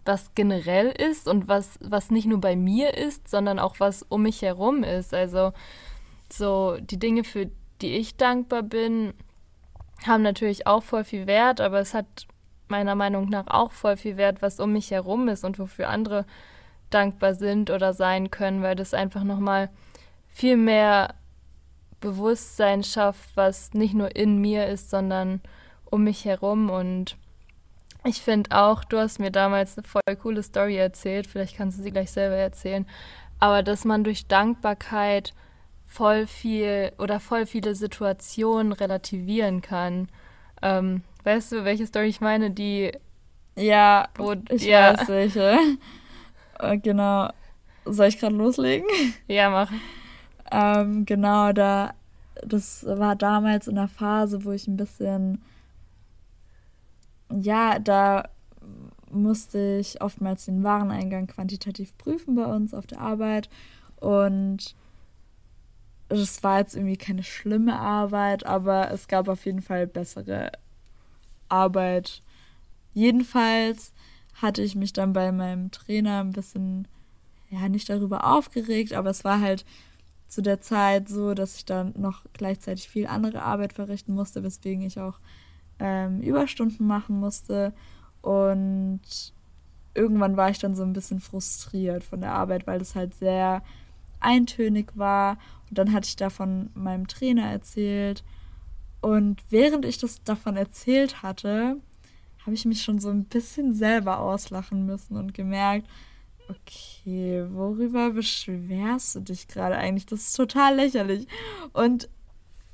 was 0.05 0.35
generell 0.35 0.89
ist 0.89 1.27
und 1.27 1.47
was, 1.47 1.79
was 1.81 2.11
nicht 2.11 2.27
nur 2.27 2.39
bei 2.39 2.55
mir 2.55 2.95
ist, 2.95 3.27
sondern 3.27 3.59
auch 3.59 3.79
was 3.79 4.03
um 4.03 4.21
mich 4.21 4.41
herum 4.43 4.83
ist. 4.83 5.13
Also 5.13 5.51
so 6.31 6.77
die 6.79 6.99
Dinge, 6.99 7.23
für 7.23 7.49
die 7.81 7.95
ich 7.95 8.15
dankbar 8.15 8.63
bin, 8.63 9.13
haben 10.05 10.21
natürlich 10.21 10.67
auch 10.67 10.83
voll 10.83 11.03
viel 11.03 11.25
Wert, 11.25 11.59
aber 11.59 11.79
es 11.79 11.93
hat 11.93 12.27
meiner 12.67 12.95
Meinung 12.95 13.29
nach 13.29 13.47
auch 13.47 13.71
voll 13.71 13.97
viel 13.97 14.17
Wert, 14.17 14.41
was 14.41 14.59
um 14.59 14.73
mich 14.73 14.91
herum 14.91 15.27
ist 15.27 15.43
und 15.43 15.59
wofür 15.59 15.89
andere 15.89 16.25
dankbar 16.89 17.33
sind 17.33 17.69
oder 17.69 17.93
sein 17.93 18.31
können, 18.31 18.61
weil 18.61 18.75
das 18.75 18.93
einfach 18.93 19.23
nochmal 19.23 19.69
viel 20.27 20.57
mehr 20.57 21.15
Bewusstsein 21.99 22.83
schafft, 22.83 23.35
was 23.35 23.73
nicht 23.73 23.93
nur 23.93 24.15
in 24.15 24.39
mir 24.39 24.67
ist, 24.67 24.89
sondern 24.89 25.41
um 25.85 26.03
mich 26.03 26.25
herum. 26.25 26.69
Und 26.69 27.17
ich 28.03 28.21
finde 28.21 28.51
auch, 28.51 28.83
du 28.83 28.99
hast 28.99 29.19
mir 29.19 29.31
damals 29.31 29.77
eine 29.77 29.87
voll 29.87 30.15
coole 30.21 30.43
Story 30.43 30.77
erzählt, 30.77 31.27
vielleicht 31.27 31.57
kannst 31.57 31.79
du 31.79 31.83
sie 31.83 31.91
gleich 31.91 32.11
selber 32.11 32.35
erzählen, 32.35 32.85
aber 33.39 33.63
dass 33.63 33.85
man 33.85 34.03
durch 34.03 34.27
Dankbarkeit 34.27 35.33
voll 35.87 36.27
viel 36.27 36.91
oder 36.97 37.19
voll 37.19 37.45
viele 37.45 37.75
Situationen 37.75 38.73
relativieren 38.73 39.61
kann. 39.61 40.09
Ähm, 40.61 41.03
weißt 41.25 41.51
du, 41.51 41.65
welche 41.65 41.87
Story 41.87 42.07
ich 42.07 42.21
meine? 42.21 42.51
Die. 42.51 42.91
Ja, 43.57 44.09
wo, 44.15 44.35
ich 44.49 44.63
ja. 44.63 44.97
weiß 44.97 45.07
welche. 45.07 45.57
Äh, 46.59 46.77
genau. 46.77 47.29
Soll 47.85 48.07
ich 48.07 48.19
gerade 48.19 48.35
loslegen? 48.35 48.87
Ja, 49.27 49.49
mach. 49.49 49.71
ähm, 50.51 51.05
genau, 51.05 51.51
da. 51.51 51.93
Das 52.45 52.85
war 52.85 53.15
damals 53.15 53.67
in 53.67 53.75
der 53.75 53.87
Phase, 53.87 54.45
wo 54.45 54.51
ich 54.51 54.67
ein 54.67 54.77
bisschen. 54.77 55.41
Ja, 57.29 57.79
da 57.79 58.29
musste 59.09 59.77
ich 59.79 60.01
oftmals 60.01 60.45
den 60.45 60.63
Wareneingang 60.63 61.27
quantitativ 61.27 61.97
prüfen 61.97 62.35
bei 62.35 62.45
uns 62.45 62.73
auf 62.73 62.87
der 62.87 63.01
Arbeit. 63.01 63.49
Und 63.97 64.75
es 66.09 66.43
war 66.43 66.59
jetzt 66.59 66.75
irgendwie 66.75 66.97
keine 66.97 67.23
schlimme 67.23 67.79
Arbeit, 67.79 68.45
aber 68.45 68.91
es 68.91 69.07
gab 69.07 69.27
auf 69.27 69.45
jeden 69.45 69.61
Fall 69.61 69.87
bessere 69.87 70.51
Arbeit. 71.49 72.21
Jedenfalls 72.93 73.93
hatte 74.35 74.61
ich 74.61 74.75
mich 74.75 74.93
dann 74.93 75.13
bei 75.13 75.31
meinem 75.31 75.71
Trainer 75.71 76.21
ein 76.21 76.31
bisschen, 76.31 76.87
ja, 77.49 77.69
nicht 77.69 77.89
darüber 77.89 78.25
aufgeregt, 78.25 78.93
aber 78.93 79.09
es 79.09 79.23
war 79.23 79.39
halt 79.39 79.65
zu 80.27 80.41
der 80.41 80.61
Zeit 80.61 81.07
so, 81.07 81.33
dass 81.33 81.55
ich 81.55 81.65
dann 81.65 81.93
noch 81.97 82.25
gleichzeitig 82.33 82.89
viel 82.89 83.07
andere 83.07 83.43
Arbeit 83.43 83.73
verrichten 83.73 84.13
musste, 84.13 84.43
weswegen 84.43 84.83
ich 84.83 84.99
auch 84.99 85.19
ähm, 85.79 86.21
Überstunden 86.21 86.87
machen 86.87 87.19
musste. 87.19 87.73
Und 88.21 89.01
irgendwann 89.93 90.35
war 90.35 90.49
ich 90.49 90.59
dann 90.59 90.75
so 90.75 90.83
ein 90.83 90.93
bisschen 90.93 91.19
frustriert 91.19 92.03
von 92.03 92.21
der 92.21 92.33
Arbeit, 92.33 92.67
weil 92.67 92.81
es 92.81 92.95
halt 92.95 93.13
sehr 93.15 93.63
eintönig 94.19 94.91
war. 94.95 95.37
Und 95.69 95.77
dann 95.77 95.93
hatte 95.93 96.07
ich 96.07 96.15
davon 96.15 96.69
meinem 96.73 97.07
Trainer 97.07 97.49
erzählt. 97.49 98.23
Und 99.05 99.43
während 99.51 99.85
ich 99.85 99.99
das 99.99 100.23
davon 100.23 100.57
erzählt 100.57 101.21
hatte, 101.21 101.79
habe 102.43 102.55
ich 102.55 102.65
mich 102.65 102.81
schon 102.81 102.97
so 102.97 103.09
ein 103.09 103.25
bisschen 103.25 103.71
selber 103.71 104.17
auslachen 104.17 104.87
müssen 104.87 105.15
und 105.15 105.35
gemerkt, 105.35 105.87
okay, 106.49 107.45
worüber 107.51 108.09
beschwerst 108.09 109.13
du 109.13 109.19
dich 109.19 109.47
gerade 109.47 109.77
eigentlich? 109.77 110.07
Das 110.07 110.21
ist 110.21 110.33
total 110.35 110.77
lächerlich. 110.77 111.27
Und 111.71 112.09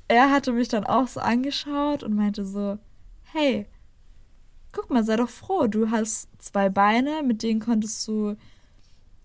er 0.08 0.30
hatte 0.30 0.52
mich 0.52 0.68
dann 0.68 0.84
auch 0.84 1.06
so 1.06 1.20
angeschaut 1.20 2.02
und 2.02 2.16
meinte 2.16 2.46
so, 2.46 2.78
hey, 3.24 3.66
guck 4.72 4.88
mal, 4.88 5.04
sei 5.04 5.16
doch 5.16 5.28
froh, 5.28 5.66
du 5.66 5.90
hast 5.90 6.30
zwei 6.38 6.70
Beine, 6.70 7.22
mit 7.22 7.42
denen 7.42 7.60
konntest 7.60 8.08
du 8.08 8.36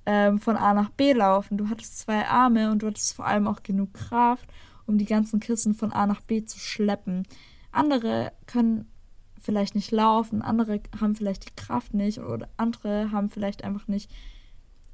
ähm, 0.05 0.39
von 0.39 0.57
A 0.57 0.73
nach 0.73 0.89
B 0.89 1.13
laufen. 1.13 1.57
Du 1.57 1.69
hattest 1.69 1.99
zwei 1.99 2.27
Arme 2.27 2.69
und 2.69 2.81
du 2.81 2.87
hattest 2.87 3.13
vor 3.13 3.25
allem 3.25 3.47
auch 3.47 3.63
genug 3.63 3.93
Kraft, 3.93 4.49
um 4.87 4.97
die 4.97 5.05
ganzen 5.05 5.39
Kissen 5.39 5.73
von 5.73 5.91
A 5.91 6.07
nach 6.07 6.21
B 6.21 6.43
zu 6.43 6.57
schleppen. 6.57 7.27
Andere 7.71 8.31
können 8.47 8.87
vielleicht 9.39 9.75
nicht 9.75 9.91
laufen, 9.91 10.41
andere 10.41 10.81
haben 10.99 11.15
vielleicht 11.15 11.49
die 11.49 11.55
Kraft 11.55 11.93
nicht 11.93 12.19
oder 12.19 12.49
andere 12.57 13.11
haben 13.11 13.29
vielleicht 13.29 13.63
einfach 13.63 13.87
nicht, 13.87 14.09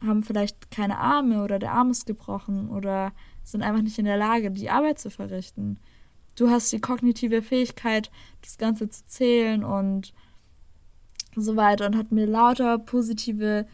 haben 0.05 0.23
vielleicht 0.23 0.69
keine 0.69 0.97
Arme 0.97 1.43
oder 1.43 1.59
der 1.59 1.71
Arm 1.71 1.91
ist 1.91 2.05
gebrochen 2.05 2.69
oder 2.69 3.13
sind 3.43 3.61
einfach 3.61 3.81
nicht 3.81 3.99
in 3.99 4.05
der 4.05 4.17
Lage, 4.17 4.51
die 4.51 4.69
Arbeit 4.69 4.99
zu 4.99 5.09
verrichten. 5.09 5.79
Du 6.35 6.49
hast 6.49 6.71
die 6.73 6.81
kognitive 6.81 7.41
Fähigkeit, 7.41 8.11
das 8.41 8.57
Ganze 8.57 8.89
zu 8.89 9.05
zählen 9.05 9.63
und 9.63 10.13
so 11.35 11.55
weiter 11.55 11.85
und 11.85 11.95
hat 11.95 12.11
mir 12.11 12.25
lauter 12.25 12.79
positive 12.79 13.65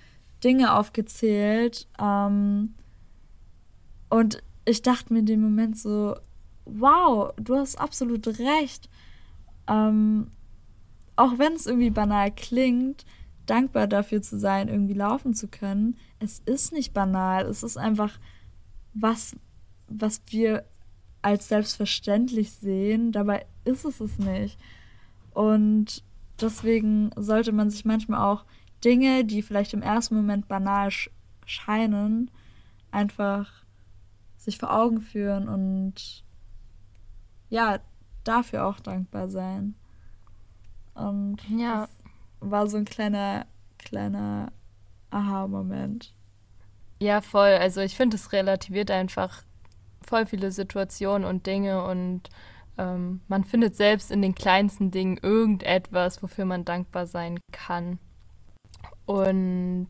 Dinge 0.43 0.75
aufgezählt. 0.75 1.87
Ähm, 1.99 2.75
und 4.09 4.43
ich 4.69 4.81
dachte 4.81 5.11
mir 5.11 5.19
in 5.19 5.25
dem 5.25 5.41
Moment 5.41 5.77
so, 5.77 6.15
wow, 6.65 7.33
du 7.37 7.55
hast 7.55 7.75
absolut 7.75 8.27
recht. 8.27 8.89
Ähm, 9.67 10.31
auch 11.15 11.37
wenn 11.37 11.53
es 11.53 11.65
irgendwie 11.65 11.89
banal 11.89 12.31
klingt, 12.31 13.05
dankbar 13.45 13.87
dafür 13.87 14.21
zu 14.21 14.37
sein, 14.37 14.69
irgendwie 14.69 14.93
laufen 14.93 15.33
zu 15.33 15.47
können. 15.47 15.97
Es 16.19 16.39
ist 16.45 16.71
nicht 16.71 16.93
banal, 16.93 17.45
es 17.45 17.63
ist 17.63 17.77
einfach 17.77 18.19
was, 18.93 19.35
was 19.87 20.21
wir 20.27 20.65
als 21.21 21.47
selbstverständlich 21.47 22.51
sehen. 22.51 23.11
Dabei 23.11 23.47
ist 23.65 23.85
es 23.85 23.99
es 23.99 24.19
nicht. 24.19 24.59
Und 25.33 26.03
deswegen 26.39 27.09
sollte 27.15 27.51
man 27.51 27.69
sich 27.69 27.85
manchmal 27.85 28.21
auch 28.21 28.45
Dinge, 28.85 29.25
die 29.25 29.41
vielleicht 29.41 29.73
im 29.73 29.81
ersten 29.81 30.15
Moment 30.15 30.47
banal 30.47 30.89
scheinen, 31.45 32.31
einfach 32.91 33.58
sich 34.39 34.57
vor 34.57 34.73
Augen 34.73 35.01
führen 35.01 35.47
und 35.47 36.23
ja, 37.49 37.79
dafür 38.23 38.65
auch 38.65 38.79
dankbar 38.79 39.29
sein. 39.29 39.75
Und 40.93 41.37
ja. 41.49 41.81
das 41.81 41.89
war 42.39 42.67
so 42.67 42.77
ein 42.77 42.85
kleiner, 42.85 43.45
kleiner 43.77 44.51
Aha-Moment. 45.11 46.13
Ja, 47.01 47.21
voll. 47.21 47.49
Also 47.59 47.81
ich 47.81 47.95
finde, 47.95 48.15
es 48.15 48.31
relativiert 48.31 48.91
einfach 48.91 49.43
voll 50.01 50.25
viele 50.25 50.51
Situationen 50.51 51.27
und 51.27 51.45
Dinge 51.45 51.83
und 51.83 52.29
ähm, 52.77 53.21
man 53.27 53.43
findet 53.43 53.75
selbst 53.75 54.11
in 54.11 54.21
den 54.21 54.35
kleinsten 54.35 54.91
Dingen 54.91 55.17
irgendetwas, 55.21 56.23
wofür 56.23 56.45
man 56.45 56.65
dankbar 56.65 57.07
sein 57.07 57.39
kann. 57.51 57.99
Und 59.05 59.89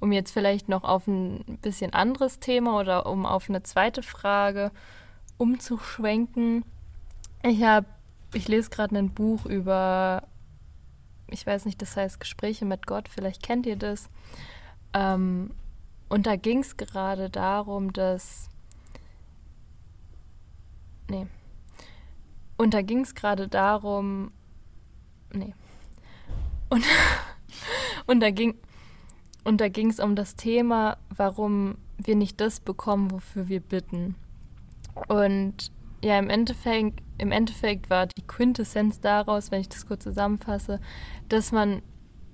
um 0.00 0.12
jetzt 0.12 0.32
vielleicht 0.32 0.68
noch 0.68 0.84
auf 0.84 1.06
ein 1.06 1.58
bisschen 1.62 1.92
anderes 1.92 2.38
Thema 2.40 2.78
oder 2.78 3.06
um 3.06 3.26
auf 3.26 3.48
eine 3.48 3.62
zweite 3.62 4.02
Frage 4.02 4.70
umzuschwenken. 5.36 6.64
Ich 7.42 7.62
habe, 7.62 7.86
ich 8.34 8.48
lese 8.48 8.70
gerade 8.70 8.96
ein 8.96 9.10
Buch 9.10 9.46
über, 9.46 10.22
ich 11.28 11.46
weiß 11.46 11.64
nicht, 11.64 11.80
das 11.82 11.96
heißt 11.96 12.20
Gespräche 12.20 12.64
mit 12.64 12.86
Gott, 12.86 13.08
vielleicht 13.08 13.42
kennt 13.42 13.66
ihr 13.66 13.76
das. 13.76 14.08
Ähm, 14.92 15.52
und 16.08 16.26
da 16.26 16.36
ging 16.36 16.60
es 16.60 16.76
gerade 16.76 17.30
darum, 17.30 17.92
dass, 17.92 18.48
nee, 21.10 21.26
und 22.56 22.74
da 22.74 22.82
ging 22.82 23.00
es 23.00 23.14
gerade 23.14 23.48
darum, 23.48 24.32
nee, 25.32 25.54
und 26.70 26.84
Und 28.08 28.20
da 28.20 28.30
ging 28.30 28.54
und 29.48 29.62
da 29.62 29.70
ging 29.70 29.88
es 29.88 29.98
um 29.98 30.14
das 30.14 30.36
Thema, 30.36 30.98
warum 31.08 31.78
wir 31.96 32.16
nicht 32.16 32.38
das 32.38 32.60
bekommen, 32.60 33.10
wofür 33.10 33.48
wir 33.48 33.60
bitten. 33.60 34.14
Und 35.08 35.72
ja, 36.04 36.18
im 36.18 36.28
Endeffekt, 36.28 37.00
im 37.16 37.32
Endeffekt 37.32 37.88
war 37.88 38.08
die 38.08 38.26
Quintessenz 38.26 39.00
daraus, 39.00 39.50
wenn 39.50 39.62
ich 39.62 39.70
das 39.70 39.86
kurz 39.86 40.04
zusammenfasse, 40.04 40.80
dass 41.30 41.50
man 41.50 41.80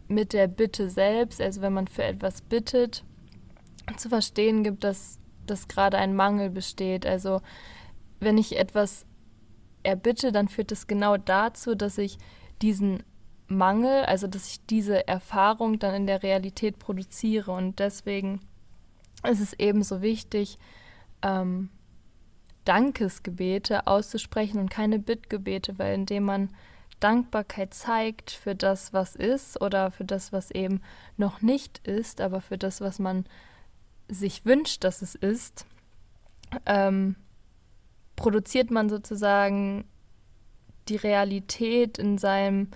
mit 0.08 0.32
der 0.32 0.48
Bitte 0.48 0.90
selbst, 0.90 1.40
also 1.40 1.60
wenn 1.62 1.72
man 1.72 1.86
für 1.86 2.02
etwas 2.02 2.42
bittet, 2.42 3.04
zu 3.96 4.08
verstehen 4.08 4.64
gibt, 4.64 4.82
dass, 4.82 5.20
dass 5.46 5.68
gerade 5.68 5.98
ein 5.98 6.16
Mangel 6.16 6.50
besteht. 6.50 7.06
Also 7.06 7.42
wenn 8.18 8.38
ich 8.38 8.58
etwas 8.58 9.06
erbitte, 9.84 10.32
dann 10.32 10.48
führt 10.48 10.72
es 10.72 10.88
genau 10.88 11.16
dazu, 11.16 11.76
dass 11.76 11.96
ich 11.96 12.18
diesen 12.60 13.04
Mangel, 13.46 14.04
also 14.04 14.26
dass 14.26 14.48
ich 14.48 14.64
diese 14.66 15.06
Erfahrung 15.06 15.78
dann 15.78 15.94
in 15.94 16.06
der 16.06 16.22
Realität 16.22 16.78
produziere. 16.78 17.52
Und 17.52 17.78
deswegen 17.78 18.40
ist 19.28 19.40
es 19.40 19.52
ebenso 19.54 20.02
wichtig, 20.02 20.58
ähm, 21.22 21.70
Dankesgebete 22.64 23.86
auszusprechen 23.86 24.58
und 24.58 24.70
keine 24.70 24.98
Bittgebete, 24.98 25.78
weil 25.78 25.94
indem 25.94 26.24
man 26.24 26.50
Dankbarkeit 27.00 27.74
zeigt 27.74 28.30
für 28.30 28.54
das, 28.54 28.92
was 28.94 29.14
ist 29.14 29.60
oder 29.60 29.90
für 29.90 30.04
das, 30.04 30.32
was 30.32 30.50
eben 30.50 30.80
noch 31.18 31.42
nicht 31.42 31.86
ist, 31.86 32.20
aber 32.20 32.40
für 32.40 32.56
das, 32.56 32.80
was 32.80 32.98
man 32.98 33.26
sich 34.08 34.46
wünscht, 34.46 34.84
dass 34.84 35.02
es 35.02 35.14
ist, 35.14 35.66
ähm, 36.64 37.16
produziert 38.16 38.70
man 38.70 38.88
sozusagen 38.88 39.84
die 40.88 40.96
Realität 40.96 41.98
in 41.98 42.16
seinem 42.16 42.68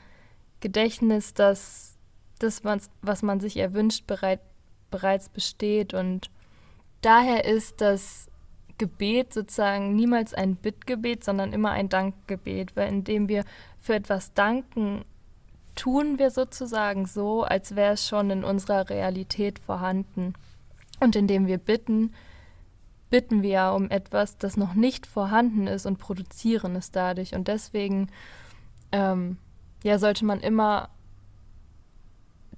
Gedächtnis, 0.61 1.35
dass 1.35 1.97
das, 2.39 2.63
was 3.03 3.23
man 3.23 3.41
sich 3.41 3.57
erwünscht, 3.57 4.07
bereit, 4.07 4.41
bereits 4.91 5.29
besteht. 5.29 5.95
Und 5.95 6.31
daher 7.01 7.45
ist 7.45 7.81
das 7.81 8.29
Gebet 8.79 9.35
sozusagen 9.35 9.95
niemals 9.95 10.35
ein 10.35 10.57
Bittgebet, 10.57 11.25
sondern 11.25 11.53
immer 11.53 11.73
ein 11.73 11.89
Dankgebet, 11.89 12.77
weil 12.77 12.89
indem 12.89 13.29
wir 13.29 13.45
für 13.79 13.95
etwas 13.95 14.33
danken, 14.35 15.05
tun 15.75 16.19
wir 16.19 16.31
sozusagen 16.31 17.07
so, 17.07 17.43
als 17.43 17.77
wäre 17.77 17.95
es 17.95 18.07
schon 18.07 18.31
in 18.31 18.45
unserer 18.45 18.89
Realität 18.89 19.59
vorhanden. 19.59 20.35
Und 21.01 21.15
indem 21.15 21.47
wir 21.47 21.59
bitten, 21.59 22.13
bitten 23.11 23.43
wir 23.43 23.73
um 23.77 23.91
etwas, 23.91 24.39
das 24.39 24.57
noch 24.57 24.75
nicht 24.75 25.07
vorhanden 25.07 25.67
ist 25.67 25.87
und 25.87 25.99
produzieren 25.99 26.75
es 26.75 26.91
dadurch. 26.91 27.35
Und 27.35 27.47
deswegen 27.47 28.09
ähm, 28.91 29.39
ja, 29.83 29.99
sollte 29.99 30.25
man 30.25 30.41
immer 30.41 30.89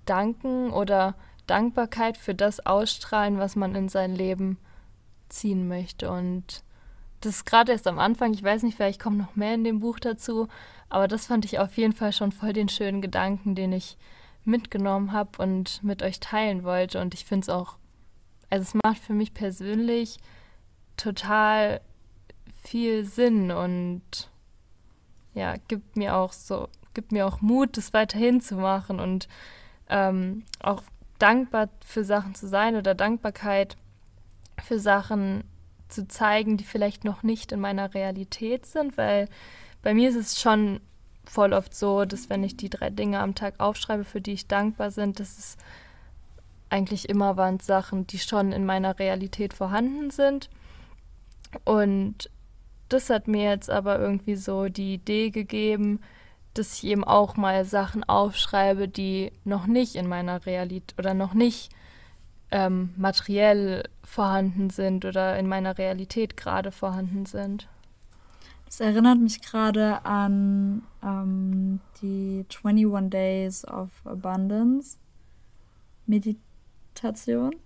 danken 0.05 0.71
oder 0.71 1.15
Dankbarkeit 1.47 2.17
für 2.17 2.35
das 2.35 2.65
ausstrahlen, 2.65 3.39
was 3.39 3.57
man 3.57 3.75
in 3.75 3.89
sein 3.89 4.15
Leben 4.15 4.59
ziehen 5.29 5.69
möchte. 5.69 6.11
Und 6.11 6.63
das 7.21 7.37
ist 7.37 7.45
gerade 7.45 7.73
erst 7.73 7.87
am 7.87 7.99
Anfang. 7.99 8.33
Ich 8.33 8.43
weiß 8.43 8.63
nicht, 8.63 8.77
vielleicht 8.77 9.01
kommt 9.01 9.19
noch 9.19 9.37
mehr 9.37 9.55
in 9.55 9.65
dem 9.65 9.81
Buch 9.81 9.99
dazu. 9.99 10.49
Aber 10.89 11.07
das 11.07 11.27
fand 11.27 11.45
ich 11.45 11.59
auf 11.59 11.77
jeden 11.77 11.93
Fall 11.93 12.13
schon 12.13 12.33
voll 12.33 12.53
den 12.53 12.69
schönen 12.69 13.01
Gedanken, 13.01 13.55
den 13.55 13.73
ich 13.73 13.97
mitgenommen 14.45 15.13
habe 15.13 15.43
und 15.43 15.83
mit 15.83 16.03
euch 16.03 16.21
teilen 16.21 16.65
wollte. 16.65 17.01
Und 17.01 17.15
ich 17.15 17.25
finde 17.25 17.45
es 17.45 17.49
auch, 17.49 17.77
also 18.49 18.63
es 18.63 18.75
macht 18.85 18.99
für 18.99 19.13
mich 19.13 19.35
persönlich 19.35 20.19
total 20.97 21.81
viel 22.63 23.05
Sinn 23.05 23.51
und 23.51 24.03
ja, 25.35 25.55
gibt 25.69 25.97
mir 25.97 26.17
auch 26.17 26.33
so, 26.33 26.69
gibt 26.95 27.13
mir 27.13 27.27
auch 27.27 27.41
Mut, 27.41 27.77
das 27.77 27.93
weiterhin 27.93 28.41
zu 28.41 28.57
machen 28.57 29.01
und 29.01 29.29
ähm, 29.89 30.45
auch 30.61 30.83
dankbar 31.19 31.69
für 31.85 32.05
Sachen 32.05 32.35
zu 32.35 32.49
sein 32.49 32.77
oder 32.77 32.95
Dankbarkeit 32.95 33.77
für 34.63 34.79
Sachen 34.79 35.45
zu 35.89 36.07
zeigen, 36.09 36.57
die 36.57 36.65
vielleicht 36.65 37.05
noch 37.05 37.23
nicht 37.23 37.53
in 37.53 37.61
meiner 37.61 37.95
Realität 37.95 38.67
sind, 38.67 38.97
weil 38.97 39.29
bei 39.83 39.95
mir 39.95 40.11
ist 40.11 40.17
es 40.17 40.41
schon 40.41 40.81
voll 41.25 41.53
oft 41.53 41.75
so, 41.75 42.05
dass 42.05 42.31
wenn 42.31 42.45
ich 42.45 42.57
die 42.57 42.71
drei 42.71 42.91
Dinge 42.91 43.21
am 43.21 43.35
Tag 43.35 43.55
aufschreibe, 43.59 44.05
für 44.05 44.21
die 44.21 44.33
ich 44.33 44.49
dankbar 44.49 44.91
bin, 44.91 45.13
dass 45.13 45.39
es 45.39 45.57
eigentlich 46.71 47.09
immer 47.09 47.37
waren 47.37 47.61
Sachen, 47.61 48.07
die 48.07 48.19
schon 48.19 48.53
in 48.53 48.65
meiner 48.65 48.99
Realität 48.99 49.53
vorhanden 49.53 50.11
sind. 50.11 50.51
Und 51.65 52.31
das 52.89 53.11
hat 53.11 53.29
mir 53.29 53.51
jetzt 53.51 53.71
aber 53.71 53.99
irgendwie 53.99 54.37
so 54.37 54.69
die 54.69 54.95
Idee 54.95 55.31
gegeben, 55.31 56.01
dass 56.55 56.75
ich 56.75 56.85
eben 56.85 57.05
auch 57.05 57.37
mal 57.37 57.65
Sachen 57.65 58.05
aufschreibe, 58.05 58.89
die 58.89 59.33
noch 59.45 59.67
nicht 59.67 59.95
in 59.95 60.09
meiner 60.09 60.47
Realität 60.47 60.95
oder 60.99 61.15
noch 61.15 61.35
nicht 61.35 61.71
ähm, 62.51 62.93
materiell 62.97 63.85
vorhanden 64.03 64.71
sind 64.71 65.05
oder 65.05 65.39
in 65.39 65.47
meiner 65.47 65.79
Realität 65.79 66.37
gerade 66.37 66.73
vorhanden 66.73 67.27
sind. 67.27 67.69
Das 68.67 68.81
erinnert 68.81 69.19
mich 69.19 69.43
gerade 69.43 70.05
an 70.05 70.83
ähm, 71.03 71.81
die 72.01 72.47
21 72.65 73.11
Days 73.11 73.65
of 73.67 73.91
Abundance 74.05 74.97
Meditation. 76.07 77.57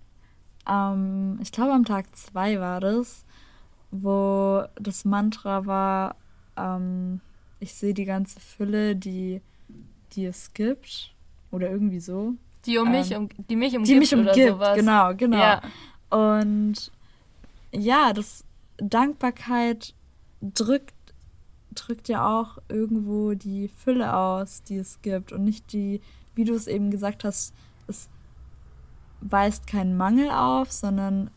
Ähm, 0.67 1.39
ich 1.41 1.51
glaube, 1.51 1.73
am 1.73 1.85
Tag 1.85 2.15
2 2.15 2.59
war 2.59 2.79
das, 2.79 3.23
wo 3.91 4.63
das 4.75 5.05
Mantra 5.05 5.65
war, 5.65 6.15
ähm, 6.57 7.21
ich 7.59 7.73
sehe 7.73 7.93
die 7.93 8.05
ganze 8.05 8.39
Fülle, 8.39 8.95
die, 8.95 9.41
die 10.13 10.25
es 10.25 10.53
gibt. 10.53 11.13
Oder 11.51 11.69
irgendwie 11.69 11.99
so. 11.99 12.33
Die 12.65 12.77
um 12.77 12.91
mich, 12.91 13.11
ähm, 13.11 13.23
um, 13.23 13.29
die 13.49 13.55
mich 13.55 13.75
umgibt. 13.75 13.89
Die 13.89 13.99
mich 13.99 14.13
umgibt, 14.13 14.37
oder 14.37 14.53
sowas. 14.53 14.75
genau, 14.75 15.15
genau. 15.15 15.37
Ja. 15.37 15.61
Und 16.09 16.91
ja, 17.71 18.13
das 18.13 18.43
Dankbarkeit 18.77 19.93
drückt, 20.41 20.93
drückt 21.73 22.09
ja 22.09 22.27
auch 22.27 22.57
irgendwo 22.67 23.33
die 23.33 23.67
Fülle 23.67 24.15
aus, 24.15 24.63
die 24.63 24.77
es 24.77 25.01
gibt. 25.01 25.31
Und 25.31 25.43
nicht 25.43 25.71
die, 25.73 26.01
wie 26.33 26.43
du 26.43 26.53
es 26.53 26.67
eben 26.67 26.91
gesagt 26.91 27.23
hast, 27.23 27.53
es 27.87 28.09
weist 29.21 29.67
keinen 29.67 29.95
Mangel 29.97 30.29
auf, 30.29 30.71
sondern 30.71 31.29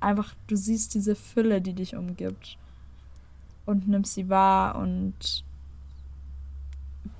einfach, 0.00 0.34
du 0.46 0.56
siehst 0.56 0.94
diese 0.94 1.14
Fülle, 1.14 1.60
die 1.60 1.74
dich 1.74 1.94
umgibt. 1.94 2.56
Und 3.66 3.86
nimmst 3.86 4.14
sie 4.14 4.28
wahr 4.28 4.76
und 4.76 5.44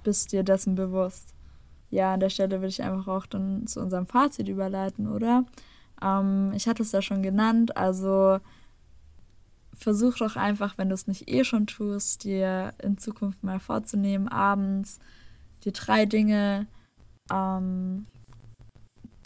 bist 0.03 0.33
dir 0.33 0.43
dessen 0.43 0.75
bewusst. 0.75 1.35
Ja, 1.91 2.15
an 2.15 2.21
der 2.21 2.31
Stelle 2.31 2.61
würde 2.61 2.69
ich 2.69 2.83
einfach 2.83 3.09
auch 3.09 3.27
dann 3.27 3.67
zu 3.67 3.81
unserem 3.81 4.07
Fazit 4.07 4.49
überleiten, 4.49 5.09
oder? 5.09 5.45
Ähm, 6.03 6.53
ich 6.55 6.69
hatte 6.69 6.83
es 6.83 6.93
ja 6.93 7.03
schon 7.03 7.23
genannt, 7.23 7.77
also 7.77 8.39
versuch 9.75 10.19
doch 10.19 10.37
einfach, 10.37 10.79
wenn 10.79 10.89
du 10.89 10.95
es 10.95 11.07
nicht 11.07 11.29
eh 11.29 11.43
schon 11.43 11.67
tust, 11.67 12.25
dir 12.25 12.75
in 12.83 12.99
Zukunft 12.99 13.43
mal 13.43 13.59
vorzunehmen, 13.59 14.29
abends 14.29 15.01
dir 15.65 15.73
drei 15.73 16.07
Dinge, 16.07 16.67
ähm, 17.33 18.07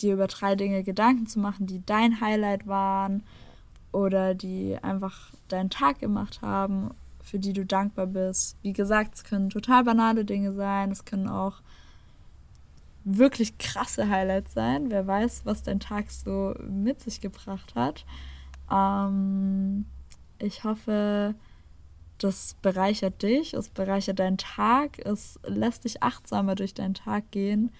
dir 0.00 0.14
über 0.14 0.26
drei 0.26 0.54
Dinge 0.54 0.82
Gedanken 0.82 1.26
zu 1.26 1.38
machen, 1.38 1.66
die 1.66 1.84
dein 1.84 2.20
Highlight 2.20 2.66
waren 2.66 3.22
oder 3.92 4.34
die 4.34 4.78
einfach 4.82 5.32
deinen 5.48 5.70
Tag 5.70 5.98
gemacht 5.98 6.40
haben 6.42 6.90
für 7.24 7.38
die 7.38 7.54
du 7.54 7.64
dankbar 7.64 8.06
bist. 8.06 8.56
Wie 8.62 8.74
gesagt, 8.74 9.14
es 9.14 9.24
können 9.24 9.50
total 9.50 9.82
banale 9.82 10.24
Dinge 10.24 10.52
sein, 10.52 10.90
es 10.90 11.04
können 11.04 11.26
auch 11.26 11.62
wirklich 13.04 13.58
krasse 13.58 14.08
Highlights 14.08 14.52
sein. 14.52 14.90
Wer 14.90 15.06
weiß, 15.06 15.44
was 15.44 15.62
dein 15.62 15.80
Tag 15.80 16.10
so 16.10 16.54
mit 16.68 17.00
sich 17.00 17.20
gebracht 17.20 17.74
hat. 17.74 18.04
Ähm, 18.70 19.86
ich 20.38 20.64
hoffe, 20.64 21.34
das 22.18 22.56
bereichert 22.62 23.22
dich, 23.22 23.54
es 23.54 23.70
bereichert 23.70 24.18
deinen 24.18 24.38
Tag, 24.38 24.98
es 25.04 25.40
lässt 25.46 25.84
dich 25.84 26.02
achtsamer 26.02 26.54
durch 26.54 26.74
deinen 26.74 26.94
Tag 26.94 27.30
gehen. 27.30 27.72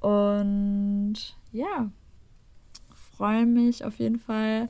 Und 0.00 1.14
ja, 1.52 1.90
freue 3.16 3.46
mich 3.46 3.84
auf 3.84 3.98
jeden 3.98 4.18
Fall, 4.18 4.68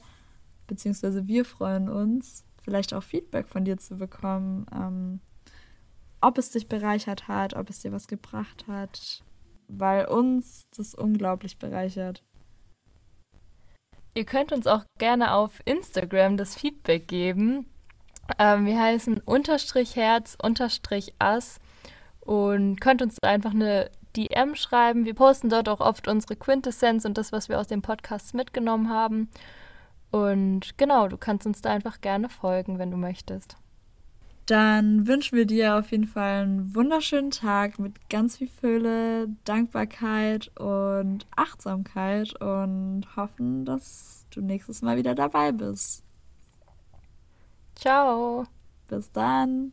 beziehungsweise 0.69 1.27
wir 1.27 1.45
freuen 1.45 1.89
uns, 1.89 2.45
vielleicht 2.65 2.95
auch 2.95 3.03
Feedback 3.03 3.47
von 3.47 3.65
dir 3.65 3.77
zu 3.77 3.97
bekommen, 3.97 4.67
ähm, 4.75 5.21
ob 6.21 6.39
es 6.39 6.51
dich 6.51 6.69
bereichert 6.69 7.29
hat, 7.29 7.55
ob 7.55 7.69
es 7.69 7.81
dir 7.81 7.93
was 7.93 8.09
gebracht 8.09 8.67
hat, 8.67 9.23
weil 9.69 10.07
uns 10.07 10.65
das 10.77 10.95
unglaublich 10.95 11.59
bereichert. 11.59 12.23
Ihr 14.15 14.25
könnt 14.25 14.53
uns 14.53 14.67
auch 14.67 14.85
gerne 14.99 15.35
auf 15.35 15.61
Instagram 15.65 16.37
das 16.37 16.55
Feedback 16.55 17.09
geben. 17.09 17.67
Ähm, 18.39 18.65
wir 18.65 18.81
heißen 18.81 19.19
unterstrich 19.19 19.97
Herz 19.97 20.37
unterstrich 20.41 21.15
Ass 21.19 21.59
und 22.21 22.81
könnt 22.81 23.03
uns 23.03 23.19
einfach 23.23 23.53
eine 23.53 23.91
DM 24.17 24.55
schreiben. 24.55 25.05
Wir 25.05 25.15
posten 25.15 25.51
dort 25.51 25.69
auch 25.69 25.81
oft 25.81 26.09
unsere 26.09 26.37
Quintessenz 26.37 27.05
und 27.05 27.19
das, 27.19 27.33
was 27.33 27.49
wir 27.49 27.59
aus 27.59 27.67
dem 27.67 27.83
Podcast 27.83 28.35
mitgenommen 28.35 28.89
haben. 28.89 29.29
Und 30.15 30.79
genau, 30.79 31.09
du 31.09 31.17
kannst 31.17 31.45
uns 31.45 31.61
da 31.61 31.73
einfach 31.73 32.01
gerne 32.01 32.29
folgen, 32.29 32.79
wenn 32.79 32.93
du 32.93 32.97
möchtest. 32.97 33.57
Dann 34.47 35.09
wünschen 35.09 35.37
wir 35.37 35.45
dir 35.45 35.77
auf 35.77 35.91
jeden 35.91 36.07
Fall 36.07 36.43
einen 36.43 36.73
wunderschönen 36.73 37.33
Tag 37.33 37.81
mit 37.81 38.09
ganz 38.11 38.37
viel 38.37 38.47
Fülle, 38.47 39.27
Dankbarkeit 39.45 40.57
und 40.57 41.27
Achtsamkeit 41.35 42.41
und 42.41 43.09
hoffen, 43.17 43.65
dass 43.65 44.25
du 44.31 44.41
nächstes 44.41 44.83
Mal 44.83 44.97
wieder 44.97 45.17
dabei 45.17 45.51
bist. 45.51 46.05
Ciao. 47.75 48.45
Bis 48.87 49.11
dann. 49.11 49.73